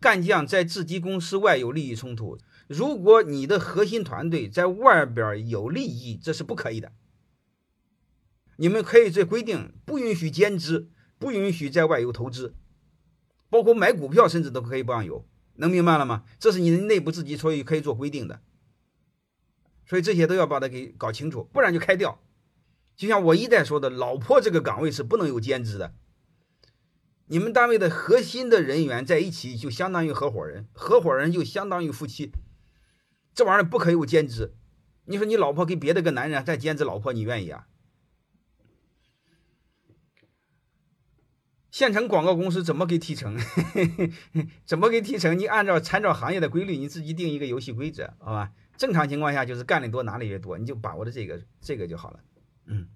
[0.00, 2.38] 干将在自己公司外有利益冲突，
[2.68, 6.92] 如果你的核心团队在外边有利益，这是不可以的。
[8.56, 10.88] 你们可以这规定不允许兼职，
[11.18, 12.54] 不允许在外有投资，
[13.50, 15.26] 包括买股票，甚至都可以不让有。
[15.54, 16.24] 能明白了吗？
[16.38, 18.40] 这是你的内部自己所以可以做规定的。
[19.84, 22.20] 所以这些都要把它给搞清楚，不然就开掉。
[22.94, 25.94] 就像我一再说的，老婆这个岗位是不能有兼职的。
[27.28, 32.32] 你们单位的核心的人员在一起，就相当于合伙人，合伙人就相当于夫妻。
[33.34, 34.54] 这玩意儿不可以有兼职。
[35.04, 37.66] 你说你老婆给别的个男人再兼职老婆，你愿意啊？
[41.70, 43.38] 县城广告公司怎么给提成？
[44.64, 45.38] 怎么给提成？
[45.38, 48.52] 你按照参照行业的规律，你自己定一个游戏规则，好吧？
[48.76, 52.20] 正常情况下就是干的多拿的越多，你就把握着这个这个就好了。
[52.64, 52.88] 嗯。